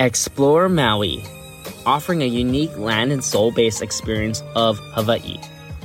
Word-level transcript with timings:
Explore 0.00 0.68
Maui, 0.68 1.24
offering 1.84 2.22
a 2.22 2.26
unique 2.26 2.76
land 2.78 3.10
and 3.10 3.24
soul 3.24 3.50
based 3.50 3.82
experience 3.82 4.44
of 4.54 4.78
Hawaii, 4.92 5.40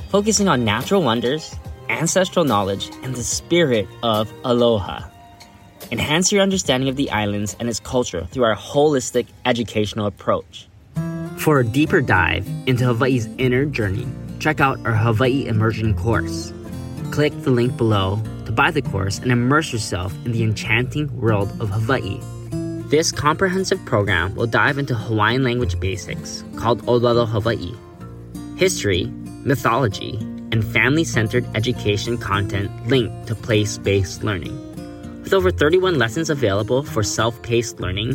focusing 0.08 0.46
on 0.46 0.64
natural 0.64 1.02
wonders, 1.02 1.52
ancestral 1.88 2.44
knowledge, 2.44 2.92
and 3.02 3.16
the 3.16 3.24
spirit 3.24 3.88
of 4.04 4.32
aloha. 4.44 5.02
Enhance 5.90 6.30
your 6.30 6.42
understanding 6.42 6.88
of 6.88 6.94
the 6.94 7.10
islands 7.10 7.56
and 7.58 7.68
its 7.68 7.80
culture 7.80 8.24
through 8.26 8.44
our 8.44 8.54
holistic 8.54 9.26
educational 9.44 10.06
approach. 10.06 10.68
For 11.38 11.58
a 11.58 11.66
deeper 11.66 12.00
dive 12.00 12.46
into 12.66 12.84
Hawaii's 12.84 13.28
inner 13.38 13.64
journey, 13.64 14.06
check 14.38 14.60
out 14.60 14.78
our 14.86 14.94
Hawaii 14.94 15.44
Immersion 15.46 15.92
course. 15.92 16.52
Click 17.10 17.32
the 17.42 17.50
link 17.50 17.76
below 17.76 18.22
to 18.46 18.52
buy 18.52 18.70
the 18.70 18.82
course 18.82 19.18
and 19.18 19.32
immerse 19.32 19.72
yourself 19.72 20.14
in 20.24 20.30
the 20.30 20.44
enchanting 20.44 21.20
world 21.20 21.50
of 21.60 21.68
Hawaii. 21.70 22.20
This 22.94 23.10
comprehensive 23.10 23.84
program 23.86 24.36
will 24.36 24.46
dive 24.46 24.78
into 24.78 24.94
Hawaiian 24.94 25.42
language 25.42 25.80
basics 25.80 26.44
called 26.54 26.86
Olelo 26.86 27.26
Hawaii, 27.26 27.74
history, 28.56 29.06
mythology, 29.42 30.16
and 30.52 30.64
family 30.64 31.02
centered 31.02 31.44
education 31.56 32.16
content 32.16 32.70
linked 32.86 33.26
to 33.26 33.34
place 33.34 33.78
based 33.78 34.22
learning. 34.22 34.54
With 35.24 35.34
over 35.34 35.50
31 35.50 35.98
lessons 35.98 36.30
available 36.30 36.84
for 36.84 37.02
self 37.02 37.42
paced 37.42 37.80
learning, 37.80 38.14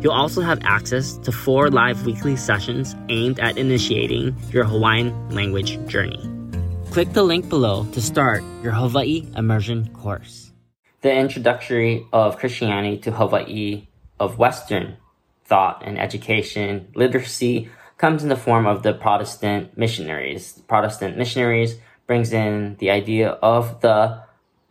you'll 0.00 0.12
also 0.12 0.42
have 0.42 0.60
access 0.62 1.16
to 1.24 1.32
four 1.32 1.68
live 1.68 2.06
weekly 2.06 2.36
sessions 2.36 2.94
aimed 3.08 3.40
at 3.40 3.58
initiating 3.58 4.36
your 4.52 4.62
Hawaiian 4.62 5.10
language 5.30 5.84
journey. 5.88 6.22
Click 6.92 7.12
the 7.14 7.24
link 7.24 7.48
below 7.48 7.84
to 7.90 8.00
start 8.00 8.44
your 8.62 8.74
Hawaii 8.74 9.26
immersion 9.34 9.92
course. 9.92 10.52
The 11.00 11.12
introductory 11.12 12.06
of 12.12 12.38
Christianity 12.38 12.98
to 12.98 13.10
Hawaii 13.10 13.88
of 14.20 14.38
Western 14.38 14.98
thought 15.44 15.82
and 15.84 15.98
education, 15.98 16.88
literacy, 16.94 17.68
comes 17.98 18.22
in 18.22 18.28
the 18.28 18.36
form 18.36 18.66
of 18.66 18.82
the 18.82 18.94
Protestant 18.94 19.76
missionaries. 19.76 20.62
Protestant 20.68 21.18
missionaries 21.18 21.76
brings 22.06 22.32
in 22.32 22.76
the 22.78 22.90
idea 22.90 23.30
of 23.30 23.80
the 23.80 24.22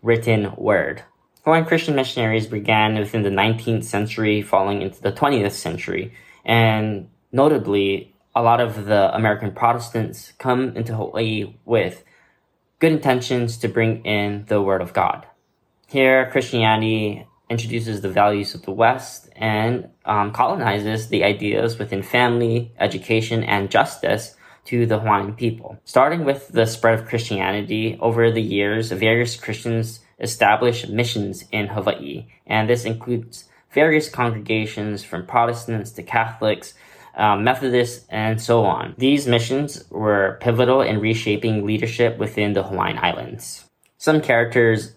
written 0.02 0.54
word. 0.56 1.04
Foreign 1.44 1.66
Christian 1.66 1.96
missionaries 1.96 2.48
began 2.48 2.98
within 2.98 3.24
the 3.24 3.30
19th 3.30 3.84
century, 3.84 4.42
falling 4.42 4.82
into 4.82 5.02
the 5.02 5.12
20th 5.12 5.52
century, 5.52 6.14
and 6.46 7.10
notably, 7.32 8.14
a 8.36 8.42
lot 8.42 8.62
of 8.62 8.86
the 8.86 9.14
American 9.16 9.52
Protestants 9.52 10.34
come 10.38 10.76
into 10.76 10.96
Hawaii 10.96 11.56
with 11.66 12.04
good 12.80 12.92
intentions 12.92 13.58
to 13.58 13.68
bring 13.68 14.06
in 14.06 14.46
the 14.48 14.62
Word 14.62 14.82
of 14.82 14.94
God. 14.94 15.26
Here, 15.88 16.30
Christianity 16.32 17.26
introduces 17.50 18.02
the 18.02 18.10
values 18.10 18.54
of 18.54 18.62
the 18.64 18.72
West 18.72 19.30
and 19.36 19.90
um, 20.06 20.32
colonizes 20.32 21.08
the 21.08 21.24
ideas 21.24 21.80
within 21.80 22.04
family, 22.04 22.72
education, 22.80 23.44
and 23.44 23.72
justice 23.72 24.36
to 24.66 24.86
the 24.86 25.00
Hawaiian 25.00 25.34
people. 25.34 25.80
Starting 25.84 26.26
with 26.26 26.50
the 26.50 26.66
spread 26.66 27.00
of 27.00 27.08
Christianity 27.08 27.98
over 28.00 28.32
the 28.32 28.42
years, 28.42 28.92
various 28.92 29.36
Christians 29.36 30.02
established 30.20 30.90
missions 30.90 31.46
in 31.52 31.68
Hawaii, 31.68 32.28
and 32.46 32.70
this 32.70 32.86
includes 32.86 33.46
various 33.72 34.10
congregations 34.10 35.04
from 35.04 35.26
Protestants 35.26 35.92
to 35.92 36.04
Catholics, 36.04 36.74
um, 37.16 37.44
Methodists, 37.44 38.06
and 38.10 38.42
so 38.42 38.66
on. 38.66 38.96
These 38.98 39.28
missions 39.28 39.84
were 39.90 40.38
pivotal 40.42 40.82
in 40.82 41.00
reshaping 41.00 41.66
leadership 41.66 42.18
within 42.18 42.54
the 42.54 42.64
Hawaiian 42.64 42.98
Islands. 42.98 43.66
Some 43.98 44.22
characters 44.22 44.96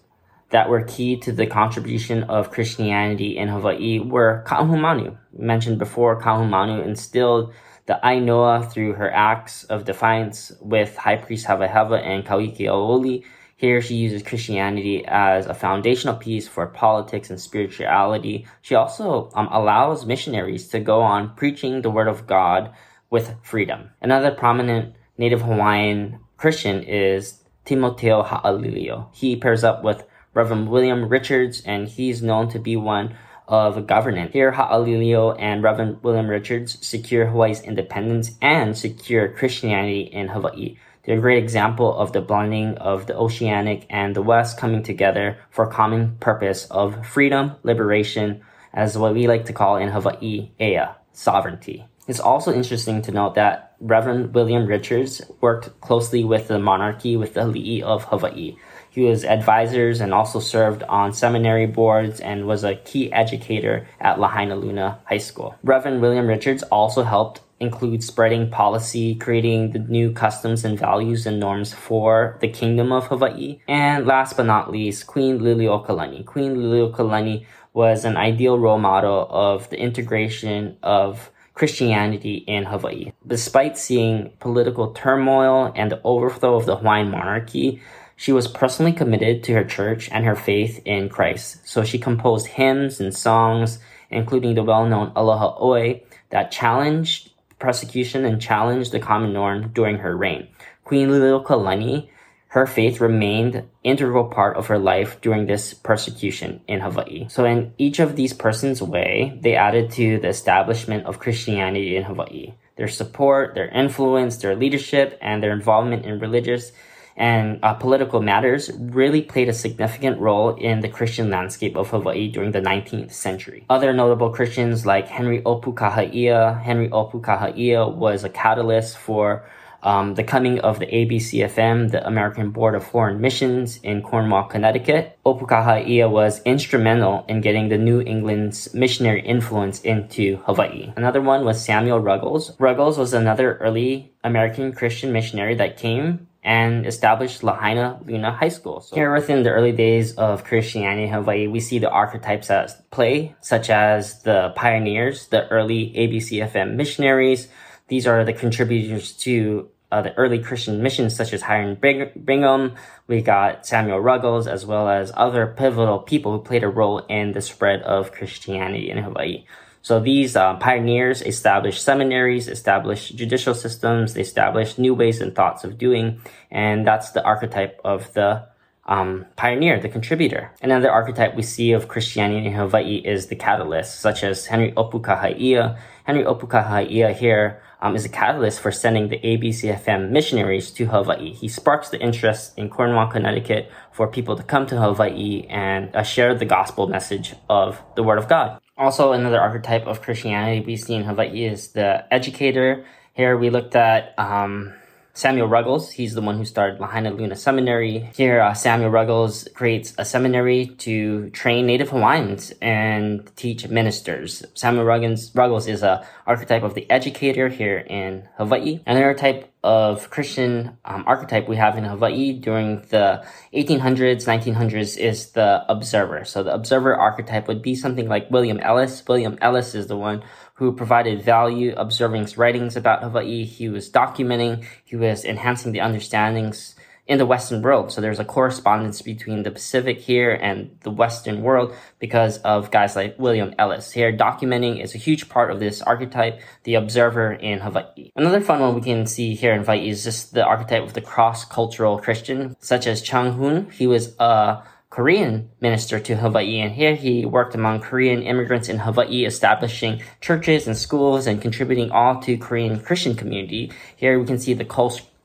that 0.53 0.69
were 0.69 0.83
key 0.83 1.17
to 1.17 1.31
the 1.31 1.47
contribution 1.47 2.23
of 2.23 2.51
Christianity 2.51 3.37
in 3.37 3.49
Hawaii 3.49 3.99
were 3.99 4.43
Kaahumanu. 4.47 5.17
Mentioned 5.37 5.79
before, 5.79 6.21
Kaahumanu 6.21 6.85
instilled 6.85 7.53
the 7.87 7.99
Ainoa 8.03 8.71
through 8.71 8.93
her 8.93 9.11
acts 9.11 9.63
of 9.65 9.83
defiance 9.83 10.51
with 10.61 10.95
High 10.95 11.17
Priest 11.17 11.47
Hewahewa 11.47 12.01
and 12.01 12.23
Kauikeaouli 12.23 13.23
here 13.63 13.81
she 13.81 13.95
uses 13.95 14.23
Christianity 14.23 15.05
as 15.05 15.45
a 15.45 15.53
foundational 15.53 16.17
piece 16.17 16.49
for 16.49 16.67
politics 16.67 17.29
and 17.29 17.39
spirituality. 17.39 18.45
She 18.61 18.75
also 18.75 19.31
um, 19.35 19.47
allows 19.53 20.05
missionaries 20.05 20.67
to 20.67 20.81
go 20.81 21.01
on 21.01 21.33
preaching 21.35 21.81
the 21.81 21.89
word 21.89 22.09
of 22.09 22.27
God 22.27 22.73
with 23.09 23.35
freedom. 23.41 23.91
Another 24.01 24.31
prominent 24.31 24.95
Native 25.17 25.43
Hawaiian 25.43 26.19
Christian 26.35 26.83
is 26.83 27.41
Timoteo 27.63 28.23
Ha'alilio. 28.23 29.07
He 29.13 29.37
pairs 29.37 29.63
up 29.63 29.81
with 29.81 30.03
Reverend 30.33 30.69
William 30.69 31.09
Richards, 31.09 31.61
and 31.65 31.87
he's 31.87 32.21
known 32.21 32.49
to 32.49 32.59
be 32.59 32.75
one 32.75 33.15
of 33.47 33.87
governance. 33.87 34.33
Here, 34.33 34.51
Ha'alilio 34.51 35.35
and 35.37 35.61
Reverend 35.61 36.01
William 36.03 36.27
Richards 36.27 36.77
secure 36.85 37.27
Hawaii's 37.27 37.61
independence 37.61 38.31
and 38.41 38.77
secure 38.77 39.27
Christianity 39.27 40.01
in 40.01 40.29
Hawaii. 40.29 40.77
They're 41.03 41.17
a 41.17 41.21
great 41.21 41.43
example 41.43 41.95
of 41.97 42.13
the 42.13 42.21
blending 42.21 42.77
of 42.77 43.07
the 43.07 43.15
oceanic 43.15 43.85
and 43.89 44.15
the 44.15 44.21
West 44.21 44.57
coming 44.57 44.83
together 44.83 45.37
for 45.49 45.65
a 45.65 45.71
common 45.71 46.15
purpose 46.19 46.65
of 46.71 47.05
freedom, 47.05 47.55
liberation, 47.63 48.41
as 48.73 48.97
what 48.97 49.13
we 49.13 49.27
like 49.27 49.45
to 49.45 49.53
call 49.53 49.75
in 49.75 49.89
Hawaii, 49.89 50.51
ea, 50.59 50.77
uh, 50.77 50.93
sovereignty. 51.11 51.85
It's 52.07 52.19
also 52.19 52.53
interesting 52.53 53.01
to 53.03 53.11
note 53.11 53.35
that 53.35 53.75
Reverend 53.79 54.33
William 54.33 54.65
Richards 54.65 55.21
worked 55.41 55.79
closely 55.81 56.23
with 56.23 56.47
the 56.47 56.59
monarchy 56.59 57.17
with 57.17 57.33
the 57.33 57.41
Ali'i 57.41 57.81
of 57.81 58.05
Hawaii. 58.05 58.55
He 58.93 59.01
was 59.01 59.25
advisors 59.25 60.01
and 60.01 60.13
also 60.13 60.39
served 60.39 60.83
on 60.83 61.13
seminary 61.13 61.65
boards 61.65 62.19
and 62.19 62.45
was 62.45 62.63
a 62.63 62.75
key 62.75 63.11
educator 63.11 63.87
at 63.99 64.17
Lahainaluna 64.17 64.99
High 65.05 65.17
School. 65.17 65.55
Reverend 65.63 65.99
William 65.99 66.27
Richards 66.27 66.61
also 66.63 67.01
helped 67.01 67.41
include 67.59 68.03
spreading 68.03 68.51
policy, 68.51 69.15
creating 69.15 69.71
the 69.71 69.79
new 69.79 70.11
customs 70.11 70.63
and 70.63 70.77
values 70.77 71.25
and 71.25 71.39
norms 71.39 71.73
for 71.73 72.37
the 72.39 72.47
Kingdom 72.47 72.91
of 72.91 73.07
Hawaii. 73.07 73.61
And 73.67 74.05
last 74.05 74.37
but 74.37 74.45
not 74.45 74.71
least, 74.71 75.07
Queen 75.07 75.39
Liliuokalani. 75.39 76.23
Queen 76.27 76.57
Liliuokalani 76.57 77.47
was 77.73 78.05
an 78.05 78.15
ideal 78.15 78.59
role 78.59 78.77
model 78.77 79.27
of 79.31 79.71
the 79.71 79.79
integration 79.79 80.77
of 80.83 81.31
Christianity 81.55 82.35
in 82.47 82.65
Hawaii. 82.65 83.11
Despite 83.25 83.75
seeing 83.75 84.33
political 84.39 84.91
turmoil 84.91 85.71
and 85.75 85.91
the 85.91 86.01
overthrow 86.03 86.55
of 86.55 86.67
the 86.67 86.75
Hawaiian 86.75 87.09
monarchy, 87.09 87.81
she 88.23 88.31
was 88.31 88.47
personally 88.47 88.93
committed 88.93 89.43
to 89.43 89.53
her 89.53 89.65
church 89.65 90.07
and 90.09 90.23
her 90.23 90.33
faith 90.33 90.81
in 90.85 91.09
Christ. 91.09 91.57
So 91.67 91.83
she 91.83 91.99
composed 91.99 92.47
hymns 92.47 93.01
and 93.01 93.13
songs, 93.13 93.79
including 94.09 94.55
the 94.55 94.63
well-known 94.63 95.11
Aloha 95.13 95.57
Oe, 95.59 95.99
that 96.29 96.49
challenged 96.49 97.33
persecution 97.59 98.23
and 98.23 98.41
challenged 98.41 98.93
the 98.93 99.01
common 99.01 99.33
norm 99.33 99.73
during 99.73 99.97
her 99.97 100.15
reign. 100.15 100.47
Queen 100.85 101.09
Liliuokalani, 101.09 102.07
her 102.47 102.65
faith 102.65 103.01
remained 103.01 103.67
integral 103.83 104.29
part 104.29 104.55
of 104.55 104.67
her 104.67 104.79
life 104.79 105.19
during 105.19 105.45
this 105.45 105.73
persecution 105.73 106.61
in 106.65 106.79
Hawaii. 106.79 107.27
So 107.27 107.43
in 107.43 107.73
each 107.77 107.99
of 107.99 108.15
these 108.15 108.31
persons' 108.31 108.81
way, 108.81 109.37
they 109.43 109.55
added 109.55 109.91
to 109.91 110.17
the 110.17 110.29
establishment 110.29 111.05
of 111.07 111.19
Christianity 111.19 111.97
in 111.97 112.03
Hawaii. 112.03 112.53
Their 112.77 112.87
support, 112.87 113.53
their 113.53 113.67
influence, 113.67 114.37
their 114.37 114.55
leadership, 114.55 115.17
and 115.21 115.43
their 115.43 115.51
involvement 115.51 116.05
in 116.05 116.19
religious 116.19 116.71
and 117.15 117.59
uh, 117.63 117.73
political 117.73 118.21
matters 118.21 118.71
really 118.79 119.21
played 119.21 119.49
a 119.49 119.53
significant 119.53 120.19
role 120.19 120.55
in 120.55 120.81
the 120.81 120.89
Christian 120.89 121.29
landscape 121.29 121.75
of 121.75 121.89
Hawaii 121.89 122.29
during 122.29 122.51
the 122.51 122.61
19th 122.61 123.11
century. 123.11 123.65
Other 123.69 123.93
notable 123.93 124.29
Christians 124.29 124.85
like 124.85 125.07
Henry 125.07 125.41
Opukahaia. 125.41 126.61
Henry 126.61 126.89
Opukahaia 126.89 127.93
was 127.93 128.23
a 128.23 128.29
catalyst 128.29 128.97
for 128.97 129.45
um, 129.83 130.15
the 130.15 130.23
coming 130.23 130.59
of 130.61 130.79
the 130.79 130.85
ABCFM, 130.85 131.91
the 131.91 132.05
American 132.07 132.51
Board 132.51 132.73
of 132.73 132.85
Foreign 132.85 133.19
Missions 133.19 133.77
in 133.83 134.01
Cornwall, 134.01 134.45
Connecticut. 134.45 135.19
Opukahaia 135.25 136.09
was 136.09 136.41
instrumental 136.43 137.25
in 137.27 137.41
getting 137.41 137.69
the 137.69 137.77
New 137.77 138.01
England's 138.01 138.73
missionary 138.73 139.21
influence 139.21 139.81
into 139.81 140.37
Hawaii. 140.45 140.93
Another 140.95 141.21
one 141.21 141.43
was 141.43 141.63
Samuel 141.63 141.99
Ruggles. 141.99 142.57
Ruggles 142.59 142.97
was 142.97 143.13
another 143.13 143.57
early 143.57 144.13
American 144.23 144.71
Christian 144.71 145.11
missionary 145.11 145.55
that 145.55 145.77
came 145.77 146.27
and 146.43 146.85
established 146.85 147.41
Lahainaluna 147.41 148.35
High 148.35 148.49
School. 148.49 148.81
So 148.81 148.95
here 148.95 149.13
within 149.13 149.43
the 149.43 149.51
early 149.51 149.71
days 149.71 150.15
of 150.15 150.43
Christianity 150.43 151.03
in 151.03 151.09
Hawaii, 151.09 151.47
we 151.47 151.59
see 151.59 151.79
the 151.79 151.89
archetypes 151.89 152.49
at 152.49 152.89
play, 152.91 153.35
such 153.39 153.69
as 153.69 154.21
the 154.23 154.51
pioneers, 154.55 155.27
the 155.27 155.47
early 155.47 155.93
ABCFM 155.95 156.75
missionaries. 156.75 157.47
These 157.87 158.07
are 158.07 158.25
the 158.25 158.33
contributors 158.33 159.13
to 159.17 159.69
uh, 159.93 160.01
the 160.01 160.13
early 160.15 160.39
Christian 160.39 160.81
missions, 160.81 161.15
such 161.15 161.33
as 161.33 161.43
Hiram 161.43 161.75
Bingham. 161.75 162.73
We 163.07 163.21
got 163.21 163.65
Samuel 163.65 163.99
Ruggles, 163.99 164.47
as 164.47 164.65
well 164.65 164.89
as 164.89 165.11
other 165.15 165.45
pivotal 165.45 165.99
people 165.99 166.31
who 166.31 166.43
played 166.43 166.63
a 166.63 166.67
role 166.67 166.99
in 166.99 167.33
the 167.33 167.41
spread 167.41 167.83
of 167.83 168.11
Christianity 168.11 168.89
in 168.89 168.97
Hawaii. 168.97 169.45
So 169.83 169.99
these 169.99 170.37
uh, 170.37 170.55
pioneers 170.55 171.21
established 171.21 171.83
seminaries, 171.83 172.47
established 172.47 173.17
judicial 173.17 173.53
systems, 173.53 174.13
they 174.13 174.21
established 174.21 174.79
new 174.79 174.93
ways 174.93 175.19
and 175.19 175.35
thoughts 175.35 175.65
of 175.65 175.77
doing, 175.77 176.21
and 176.49 176.87
that's 176.87 177.11
the 177.11 177.21
archetype 177.21 177.81
of 177.83 178.13
the 178.13 178.47
um, 178.85 179.25
pioneer, 179.35 179.81
the 179.81 179.89
contributor. 179.89 180.51
Another 180.61 180.89
archetype 180.89 181.35
we 181.35 181.43
see 181.43 181.73
of 181.73 181.89
Christianity 181.89 182.47
in 182.47 182.53
Hawaii 182.53 183.01
is 183.03 183.27
the 183.27 183.35
catalyst, 183.35 183.99
such 183.99 184.23
as 184.23 184.45
Henry 184.45 184.71
Opukahaia. 184.71 185.77
Henry 186.05 186.23
Opukahaia 186.23 187.13
here 187.13 187.61
um, 187.81 187.93
is 187.93 188.05
a 188.05 188.09
catalyst 188.09 188.61
for 188.61 188.71
sending 188.71 189.09
the 189.09 189.19
ABCFM 189.19 190.11
missionaries 190.11 190.71
to 190.71 190.85
Hawaii. 190.85 191.33
He 191.33 191.49
sparks 191.49 191.89
the 191.89 191.99
interest 191.99 192.57
in 192.57 192.69
Cornwall, 192.69 193.07
Connecticut 193.07 193.69
for 193.91 194.07
people 194.07 194.37
to 194.37 194.43
come 194.43 194.65
to 194.67 194.79
Hawaii 194.79 195.45
and 195.49 195.93
uh, 195.93 196.03
share 196.03 196.33
the 196.33 196.45
gospel 196.45 196.87
message 196.87 197.35
of 197.49 197.81
the 197.97 198.03
Word 198.03 198.17
of 198.17 198.29
God. 198.29 198.62
Also, 198.75 199.11
another 199.11 199.39
archetype 199.39 199.85
of 199.85 200.01
Christianity 200.01 200.65
we 200.65 200.75
see 200.77 200.95
in 200.95 201.03
Hawaii 201.03 201.45
is 201.45 201.69
the 201.69 202.11
educator. 202.11 202.85
Here 203.13 203.37
we 203.37 203.51
looked 203.51 203.75
at 203.75 204.17
um, 204.17 204.73
Samuel 205.13 205.47
Ruggles, 205.47 205.91
he's 205.91 206.15
the 206.15 206.21
one 206.21 206.37
who 206.39 206.45
started 206.45 206.79
Lahainaluna 206.79 207.37
Seminary. 207.37 208.09
Here, 208.15 208.41
uh, 208.41 208.55
Samuel 208.55 208.89
Ruggles 208.89 209.47
creates 209.53 209.93
a 209.99 210.05
seminary 210.05 210.65
to 210.79 211.29
train 211.29 211.67
Native 211.67 211.91
Hawaiians 211.91 212.51
and 212.63 213.31
teach 213.35 213.67
ministers. 213.67 214.43
Samuel 214.55 214.85
Ruggles, 214.85 215.35
Ruggles 215.35 215.67
is 215.67 215.83
a 215.83 216.03
archetype 216.25 216.63
of 216.63 216.73
the 216.73 216.89
educator 216.89 217.49
here 217.49 217.77
in 217.77 218.27
Hawaii. 218.37 218.79
Another 218.87 219.13
type 219.13 219.52
of 219.63 220.09
Christian 220.09 220.77
um, 220.83 221.03
archetype 221.07 221.47
we 221.47 221.55
have 221.55 221.77
in 221.77 221.85
Hawaii 221.85 222.33
during 222.33 222.81
the 222.89 223.25
1800s, 223.53 224.25
1900s 224.25 224.97
is 224.97 225.31
the 225.31 225.63
observer. 225.69 226.25
So 226.25 226.43
the 226.43 226.53
observer 226.53 226.95
archetype 226.95 227.47
would 227.47 227.61
be 227.61 227.75
something 227.75 228.09
like 228.09 228.29
William 228.29 228.59
Ellis. 228.59 229.03
William 229.07 229.37
Ellis 229.41 229.73
is 229.73 229.87
the 229.87 229.97
one 229.97 230.23
who 230.55 230.73
provided 230.73 231.23
value 231.23 231.73
observing 231.77 232.27
writings 232.35 232.75
about 232.75 233.03
Hawaii. 233.03 233.45
He 233.45 233.69
was 233.69 233.89
documenting, 233.89 234.65
he 234.83 234.95
was 234.95 235.23
enhancing 235.23 235.71
the 235.71 235.79
understandings 235.79 236.75
in 237.05 237.17
the 237.17 237.25
Western 237.25 237.61
world. 237.61 237.91
So 237.91 237.99
there's 237.99 238.19
a 238.19 238.25
correspondence 238.25 239.01
between 239.01 239.43
the 239.43 239.51
Pacific 239.51 239.99
here 239.99 240.31
and 240.31 240.77
the 240.83 240.91
Western 240.91 241.41
world 241.41 241.75
because 241.99 242.37
of 242.39 242.71
guys 242.71 242.95
like 242.95 243.19
William 243.19 243.53
Ellis. 243.59 243.91
Here, 243.91 244.15
documenting 244.15 244.81
is 244.81 244.95
a 244.95 244.97
huge 244.97 245.27
part 245.27 245.51
of 245.51 245.59
this 245.59 245.81
archetype, 245.81 246.39
the 246.63 246.75
observer 246.75 247.33
in 247.33 247.59
Hawaii. 247.59 248.11
Another 248.15 248.39
fun 248.39 248.61
one 248.61 248.75
we 248.75 248.81
can 248.81 249.05
see 249.05 249.35
here 249.35 249.53
in 249.53 249.61
Hawaii 249.61 249.89
is 249.89 250.03
just 250.03 250.33
the 250.33 250.45
archetype 250.45 250.83
of 250.83 250.93
the 250.93 251.01
cross-cultural 251.01 251.99
Christian, 251.99 252.55
such 252.59 252.87
as 252.87 253.01
Chung 253.01 253.33
Hoon. 253.33 253.69
He 253.71 253.85
was 253.85 254.15
a 254.19 254.63
Korean 254.89 255.49
minister 255.59 255.99
to 255.99 256.15
Hawaii, 256.15 256.59
and 256.59 256.71
here 256.71 256.95
he 256.95 257.25
worked 257.25 257.55
among 257.55 257.81
Korean 257.81 258.21
immigrants 258.21 258.69
in 258.69 258.77
Hawaii, 258.77 259.25
establishing 259.25 260.03
churches 260.21 260.67
and 260.67 260.77
schools 260.77 261.25
and 261.25 261.41
contributing 261.41 261.91
all 261.91 262.21
to 262.21 262.37
Korean 262.37 262.79
Christian 262.79 263.15
community. 263.15 263.71
Here 263.95 264.19
we 264.19 264.25
can 264.25 264.37
see 264.37 264.53
the 264.53 264.63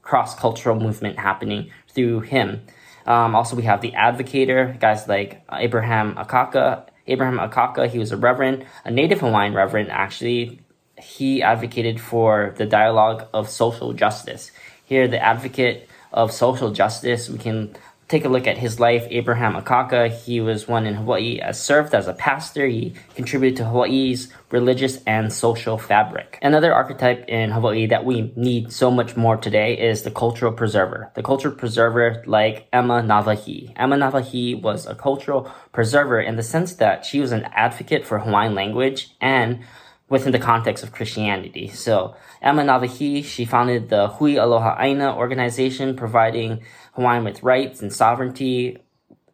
cross-cultural 0.08 0.80
movement 0.80 1.18
happening 1.18 1.70
through 1.92 2.20
him. 2.20 2.62
Um, 3.06 3.34
also, 3.34 3.54
we 3.56 3.64
have 3.64 3.80
the 3.82 3.92
advocator, 3.92 4.78
guys 4.80 5.06
like 5.06 5.42
Abraham 5.52 6.14
Akaka. 6.14 6.88
Abraham 7.06 7.38
Akaka, 7.38 7.88
he 7.88 7.98
was 7.98 8.10
a 8.12 8.16
reverend, 8.16 8.64
a 8.84 8.90
native 8.90 9.20
Hawaiian 9.20 9.54
reverend, 9.54 9.90
actually. 9.90 10.60
He 10.96 11.42
advocated 11.42 12.00
for 12.00 12.54
the 12.56 12.66
dialogue 12.66 13.28
of 13.34 13.48
social 13.48 13.92
justice. 13.92 14.50
Here, 14.84 15.06
the 15.08 15.20
advocate 15.20 15.88
of 16.12 16.32
social 16.32 16.70
justice, 16.72 17.28
we 17.28 17.38
can 17.38 17.76
take 18.08 18.24
a 18.24 18.28
look 18.28 18.46
at 18.46 18.58
his 18.58 18.80
life. 18.80 19.06
Abraham 19.10 19.54
Akaka, 19.54 20.10
he 20.10 20.40
was 20.40 20.66
one 20.66 20.86
in 20.86 20.94
Hawaii, 20.94 21.38
as 21.40 21.60
served 21.60 21.94
as 21.94 22.08
a 22.08 22.14
pastor. 22.14 22.66
He 22.66 22.94
contributed 23.14 23.58
to 23.58 23.64
Hawaii's 23.66 24.32
religious 24.50 25.02
and 25.06 25.32
social 25.32 25.76
fabric. 25.76 26.38
Another 26.40 26.72
archetype 26.72 27.28
in 27.28 27.50
Hawaii 27.50 27.86
that 27.86 28.06
we 28.06 28.32
need 28.34 28.72
so 28.72 28.90
much 28.90 29.16
more 29.16 29.36
today 29.36 29.78
is 29.78 30.02
the 30.02 30.10
cultural 30.10 30.52
preserver. 30.52 31.10
The 31.14 31.22
cultural 31.22 31.54
preserver 31.54 32.22
like 32.26 32.66
Emma 32.72 33.02
Nawahi. 33.02 33.74
Emma 33.76 33.96
Nawahi 33.96 34.60
was 34.60 34.86
a 34.86 34.94
cultural 34.94 35.50
preserver 35.72 36.20
in 36.20 36.36
the 36.36 36.42
sense 36.42 36.74
that 36.74 37.04
she 37.04 37.20
was 37.20 37.32
an 37.32 37.44
advocate 37.52 38.06
for 38.06 38.18
Hawaiian 38.18 38.54
language 38.54 39.10
and 39.20 39.60
within 40.08 40.32
the 40.32 40.38
context 40.38 40.82
of 40.82 40.92
Christianity. 40.92 41.68
So 41.68 42.14
Emma 42.40 42.62
Nawahi, 42.62 43.24
she 43.24 43.44
founded 43.44 43.88
the 43.88 44.08
Hui 44.08 44.36
Aloha 44.36 44.76
Aina 44.80 45.16
organization, 45.16 45.96
providing 45.96 46.62
Hawaiian 46.92 47.24
with 47.24 47.42
rights 47.42 47.82
and 47.82 47.92
sovereignty, 47.92 48.78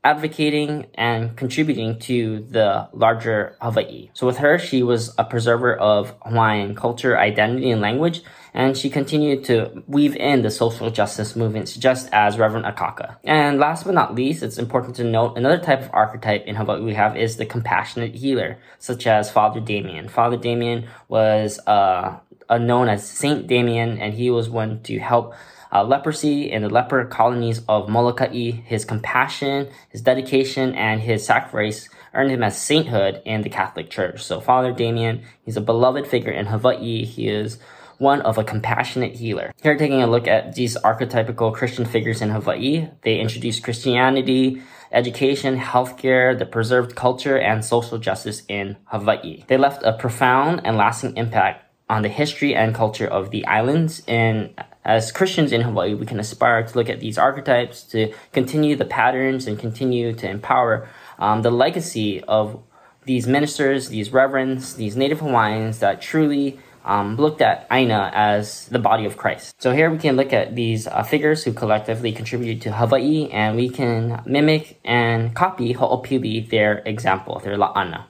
advocating 0.03 0.87
and 0.95 1.35
contributing 1.37 1.99
to 1.99 2.41
the 2.51 2.89
larger 2.93 3.57
Hawaii. 3.61 4.11
So 4.13 4.27
with 4.27 4.37
her, 4.37 4.59
she 4.59 4.83
was 4.83 5.15
a 5.17 5.25
preserver 5.25 5.75
of 5.75 6.15
Hawaiian 6.23 6.75
culture, 6.75 7.19
identity, 7.19 7.71
and 7.71 7.81
language, 7.81 8.23
and 8.55 8.77
she 8.77 8.89
continued 8.89 9.45
to 9.45 9.83
weave 9.89 10.15
in 10.15 10.43
the 10.43 10.51
social 10.51 10.89
justice 10.89 11.35
movements 11.35 11.77
just 11.77 12.09
as 12.13 12.39
Reverend 12.39 12.65
Akaka. 12.65 13.17
And 13.25 13.59
last 13.59 13.85
but 13.85 13.95
not 13.95 14.15
least, 14.15 14.45
it's 14.45 14.59
important 14.59 14.95
to 14.97 15.05
note 15.05 15.37
another 15.37 15.59
type 15.59 15.83
of 15.83 15.91
archetype 15.93 16.47
in 16.47 16.55
Hawaii 16.55 16.81
we 16.81 16.95
have 16.95 17.17
is 17.17 17.37
the 17.37 17.47
compassionate 17.47 18.15
healer, 18.15 18.59
such 18.79 19.09
as 19.09 19.31
Father 19.31 19.61
Damien. 19.61 20.09
Father 20.09 20.37
Damien 20.37 20.87
was 21.09 21.59
uh, 21.67 22.19
known 22.49 22.89
as 22.89 23.07
Saint 23.07 23.49
Damien, 23.49 23.99
and 23.99 24.15
he 24.15 24.31
was 24.31 24.49
one 24.49 24.81
to 24.85 25.01
help 25.01 25.35
uh, 25.73 25.83
leprosy 25.83 26.51
in 26.53 26.63
the 26.63 26.69
leper 26.69 27.05
colonies 27.05 27.61
of 27.69 27.89
Molokai. 27.89 28.53
His 28.53 28.85
compassion, 28.85 29.69
his 29.89 30.03
dedication, 30.03 30.77
and 30.77 31.01
his 31.01 31.27
sacrifice 31.27 31.89
earned 32.15 32.31
him 32.31 32.45
as 32.45 32.61
sainthood 32.61 33.21
in 33.25 33.43
the 33.43 33.49
Catholic 33.49 33.91
Church. 33.91 34.23
So 34.23 34.41
Father 34.41 34.73
Damien, 34.73 35.25
he's 35.45 35.57
a 35.57 35.61
beloved 35.61 36.07
figure 36.07 36.31
in 36.31 36.47
Hawaii. 36.47 37.05
He 37.05 37.29
is 37.29 37.59
one 37.99 38.21
of 38.23 38.39
a 38.39 38.45
compassionate 38.45 39.15
healer. 39.17 39.53
Here, 39.63 39.77
taking 39.77 40.03
a 40.03 40.07
look 40.07 40.27
at 40.27 40.55
these 40.55 40.77
archetypical 40.79 41.55
Christian 41.55 41.85
figures 41.85 42.21
in 42.21 42.31
Hawaii, 42.31 42.89
they 43.03 43.19
introduced 43.19 43.63
Christianity, 43.63 44.63
education, 44.93 45.59
healthcare, 45.59 46.39
the 46.39 46.47
preserved 46.47 46.95
culture, 46.95 47.39
and 47.39 47.65
social 47.65 47.99
justice 47.99 48.43
in 48.49 48.77
Hawaii. 48.87 49.45
They 49.49 49.57
left 49.57 49.83
a 49.83 49.93
profound 49.93 50.63
and 50.65 50.77
lasting 50.77 51.17
impact 51.17 51.65
on 51.89 52.03
the 52.03 52.09
history 52.09 52.55
and 52.55 52.75
culture 52.75 53.07
of 53.07 53.31
the 53.31 53.45
islands. 53.47 54.03
And 54.09 54.55
as 54.85 55.13
Christians 55.13 55.53
in 55.53 55.63
Hawaii, 55.63 55.95
we 55.95 56.07
can 56.07 56.21
aspire 56.21 56.63
to 56.63 56.79
look 56.79 56.89
at 56.89 57.01
these 57.01 57.19
archetypes 57.19 57.83
to 57.85 58.13
continue 58.33 58.77
the 58.77 58.85
patterns 58.85 59.47
and 59.47 59.59
continue 59.59 60.13
to 60.15 60.29
empower 60.29 60.89
um, 61.19 61.43
the 61.43 61.51
legacy 61.51 62.23
of 62.23 62.63
these 63.05 63.27
ministers, 63.27 63.89
these 63.89 64.13
reverends, 64.13 64.77
these 64.77 64.97
Native 64.97 65.21
Hawaiians 65.21 65.81
that 65.81 66.01
truly 66.01 66.59
um, 66.85 67.17
looked 67.17 67.41
at 67.41 67.67
Aina 67.71 68.11
as 68.15 68.67
the 68.69 68.79
body 68.79 69.05
of 69.05 69.17
Christ. 69.17 69.61
So 69.61 69.73
here 69.73 69.91
we 69.91 69.99
can 69.99 70.17
look 70.17 70.33
at 70.33 70.55
these 70.55 70.87
uh, 70.87 71.03
figures 71.03 71.45
who 71.45 71.53
collectively 71.53 72.13
contributed 72.13 72.63
to 72.63 72.73
Hawaii, 72.73 73.29
and 73.31 73.57
we 73.57 73.69
can 73.69 74.23
mimic 74.27 74.81
and 74.85 75.35
copy 75.35 75.73
Ho'opili, 75.73 76.49
their 76.49 76.79
example, 76.85 77.41
their 77.41 77.57
la'ana. 77.57 78.05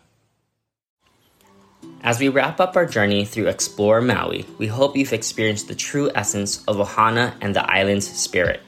As 2.03 2.21
we 2.21 2.29
wrap 2.29 2.61
up 2.61 2.77
our 2.77 2.85
journey 2.85 3.25
through 3.25 3.47
Explore 3.47 4.03
Maui, 4.03 4.45
we 4.59 4.67
hope 4.67 4.95
you've 4.95 5.15
experienced 5.15 5.69
the 5.69 5.75
true 5.75 6.11
essence 6.15 6.63
of 6.65 6.77
Ohana 6.77 7.33
and 7.41 7.57
the 7.57 7.65
island's 7.65 8.11
spirit. 8.11 8.61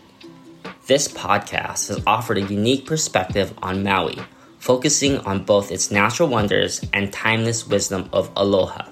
This 0.86 1.06
podcast 1.06 1.88
has 1.88 2.02
offered 2.06 2.38
a 2.38 2.42
unique 2.42 2.86
perspective 2.86 3.52
on 3.60 3.82
Maui, 3.82 4.18
focusing 4.58 5.18
on 5.18 5.44
both 5.44 5.70
its 5.70 5.90
natural 5.90 6.30
wonders 6.30 6.82
and 6.94 7.12
timeless 7.12 7.66
wisdom 7.66 8.08
of 8.12 8.30
aloha. 8.36 8.88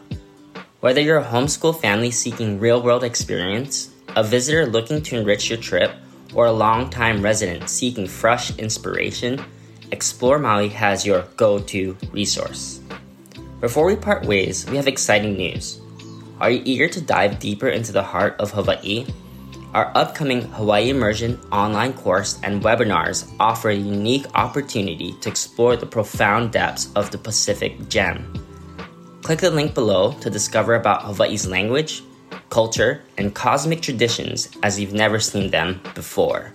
Whether 0.84 1.00
you're 1.00 1.16
a 1.16 1.24
homeschool 1.24 1.80
family 1.80 2.10
seeking 2.10 2.60
real 2.60 2.82
world 2.82 3.04
experience, 3.04 3.88
a 4.16 4.22
visitor 4.22 4.66
looking 4.66 5.00
to 5.04 5.16
enrich 5.16 5.48
your 5.48 5.56
trip, 5.56 5.92
or 6.34 6.44
a 6.44 6.52
long-time 6.52 7.22
resident 7.22 7.70
seeking 7.70 8.06
fresh 8.06 8.54
inspiration, 8.58 9.42
Explore 9.92 10.38
Maui 10.38 10.68
has 10.68 11.06
your 11.06 11.24
go 11.38 11.58
to 11.58 11.96
resource. 12.12 12.82
Before 13.62 13.86
we 13.86 13.96
part 13.96 14.26
ways, 14.26 14.68
we 14.68 14.76
have 14.76 14.86
exciting 14.86 15.38
news. 15.38 15.80
Are 16.38 16.50
you 16.50 16.60
eager 16.66 16.88
to 16.88 17.00
dive 17.00 17.38
deeper 17.38 17.68
into 17.68 17.92
the 17.92 18.02
heart 18.02 18.36
of 18.38 18.50
Hawaii? 18.50 19.06
Our 19.72 19.90
upcoming 19.94 20.42
Hawaii 20.42 20.90
Immersion 20.90 21.40
online 21.50 21.94
course 21.94 22.38
and 22.42 22.62
webinars 22.62 23.24
offer 23.40 23.70
a 23.70 23.74
unique 23.74 24.26
opportunity 24.34 25.14
to 25.22 25.30
explore 25.30 25.76
the 25.76 25.86
profound 25.86 26.52
depths 26.52 26.92
of 26.94 27.10
the 27.10 27.16
Pacific 27.16 27.88
Gem. 27.88 28.43
Click 29.24 29.40
the 29.40 29.50
link 29.50 29.72
below 29.72 30.12
to 30.20 30.28
discover 30.28 30.74
about 30.74 31.04
Hawaii's 31.04 31.46
language, 31.46 32.02
culture, 32.50 33.00
and 33.16 33.34
cosmic 33.34 33.80
traditions 33.80 34.50
as 34.62 34.78
you've 34.78 34.92
never 34.92 35.18
seen 35.18 35.50
them 35.50 35.80
before. 35.94 36.52